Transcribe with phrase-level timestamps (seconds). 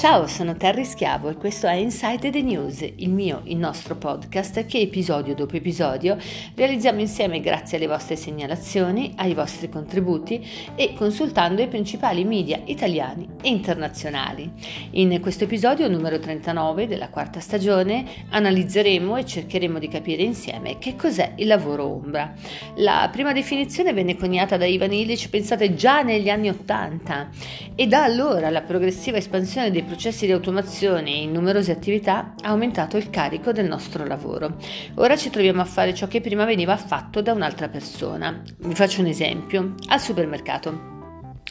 [0.00, 4.64] Ciao, sono Terry Schiavo e questo è Inside the News, il mio, il nostro podcast
[4.64, 6.16] che episodio dopo episodio
[6.54, 10.42] realizziamo insieme grazie alle vostre segnalazioni, ai vostri contributi
[10.74, 14.50] e consultando i principali media italiani e internazionali.
[14.92, 20.96] In questo episodio numero 39 della quarta stagione analizzeremo e cercheremo di capire insieme che
[20.96, 22.32] cos'è il lavoro ombra.
[22.76, 27.28] La prima definizione venne coniata da Ivan Illich, pensate già negli anni 80
[27.74, 32.96] e da allora la progressiva espansione dei processi di automazione in numerose attività ha aumentato
[32.96, 34.56] il carico del nostro lavoro.
[34.94, 38.40] Ora ci troviamo a fare ciò che prima veniva fatto da un'altra persona.
[38.58, 39.74] Vi faccio un esempio.
[39.88, 40.98] Al supermercato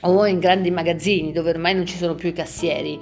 [0.03, 2.97] o in grandi magazzini dove ormai non ci sono più i cassieri.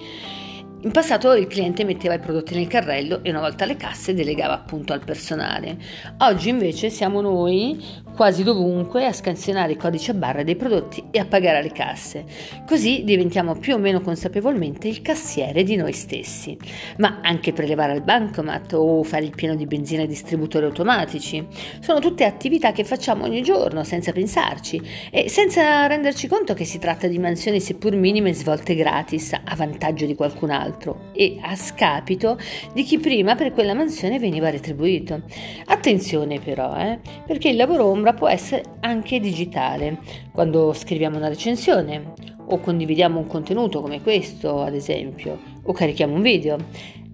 [0.81, 4.53] In passato il cliente metteva i prodotti nel carrello e una volta alle casse delegava
[4.53, 5.75] appunto al personale.
[6.19, 11.17] Oggi invece siamo noi quasi dovunque a scansionare i codici a barra dei prodotti e
[11.17, 12.25] a pagare alle casse.
[12.67, 16.55] Così diventiamo più o meno consapevolmente il cassiere di noi stessi.
[16.97, 21.43] Ma anche prelevare al bancomat o fare il pieno di benzina ai distributori automatici
[21.79, 26.77] sono tutte attività che facciamo ogni giorno senza pensarci e senza renderci conto che si
[26.77, 30.66] tratta di mansioni seppur minime svolte gratis a vantaggio di qualcun altro
[31.13, 32.37] e a scapito
[32.73, 35.23] di chi prima per quella mansione veniva retribuito.
[35.65, 39.99] Attenzione però, eh, perché il lavoro ombra può essere anche digitale,
[40.31, 42.13] quando scriviamo una recensione
[42.49, 46.57] o condividiamo un contenuto come questo, ad esempio, o carichiamo un video.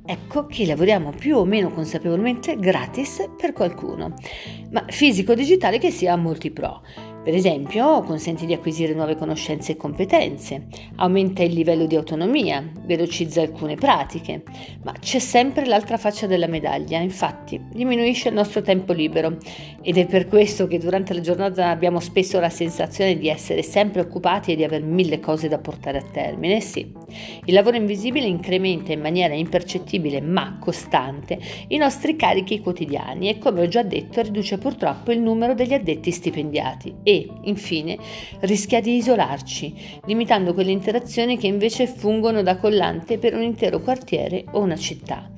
[0.05, 4.13] Ecco che lavoriamo più o meno consapevolmente gratis per qualcuno,
[4.71, 6.81] ma fisico-digitale che sia a molti pro.
[7.23, 10.65] Per esempio, consente di acquisire nuove conoscenze e competenze,
[10.97, 14.43] aumenta il livello di autonomia, velocizza alcune pratiche,
[14.83, 19.37] ma c'è sempre l'altra faccia della medaglia, infatti diminuisce il nostro tempo libero
[19.81, 24.01] ed è per questo che durante la giornata abbiamo spesso la sensazione di essere sempre
[24.01, 26.59] occupati e di aver mille cose da portare a termine.
[26.59, 26.91] Sì,
[27.45, 31.39] il lavoro invisibile incrementa in maniera impercettibile ma costante
[31.69, 36.11] i nostri carichi quotidiani e come ho già detto riduce purtroppo il numero degli addetti
[36.11, 37.97] stipendiati e, infine,
[38.41, 39.73] rischia di isolarci,
[40.05, 45.29] limitando quelle interazioni che invece fungono da collante per un intero quartiere o una città.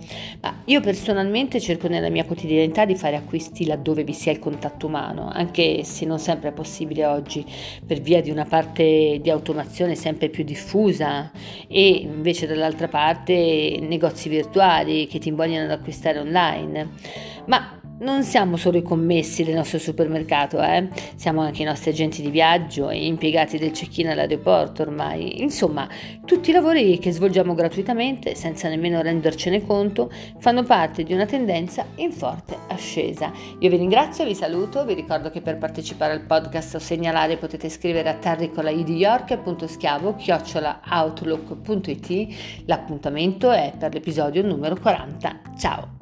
[0.42, 4.88] Ma io personalmente cerco nella mia quotidianità di fare acquisti laddove vi sia il contatto
[4.88, 7.46] umano, anche se non sempre è possibile oggi
[7.86, 11.32] per via di una parte di automazione sempre più diffusa
[11.68, 16.90] e invece dall'altra parte negozi virtuali che ti invogliano ad acquistare online.
[17.48, 20.90] Ma non siamo solo i commessi del nostro supermercato, eh?
[21.16, 25.42] siamo anche i nostri agenti di viaggio e impiegati del check-in all'aeroporto ormai.
[25.42, 25.88] Insomma,
[26.26, 31.86] tutti i lavori che svolgiamo gratuitamente, senza nemmeno rendercene conto, fanno parte di una tendenza
[31.96, 33.32] in forte ascesa.
[33.60, 37.70] Io vi ringrazio, vi saluto, vi ricordo che per partecipare al podcast o segnalare potete
[37.70, 42.64] scrivere a terricolaidiyork.schiavo chiocciolaoutlook.it.
[42.66, 45.40] L'appuntamento è per l'episodio numero 40.
[45.58, 45.95] Ciao!